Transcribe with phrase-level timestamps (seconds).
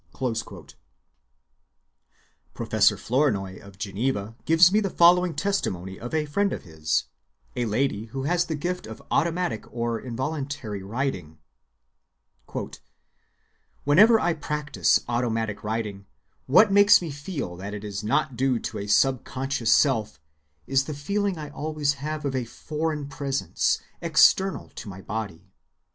[0.17, 0.73] (26)
[2.55, 7.03] Professor Flournoy of Geneva gives me the following testimony of a friend of his,
[7.55, 11.37] a lady, who has the gift of automatic or involuntary writing:—
[13.83, 16.07] "Whenever I practice automatic writing,
[16.47, 20.19] what makes me feel that it is not due to a subconscious self
[20.65, 25.51] is the feeling I always have of a foreign presence, external to my body.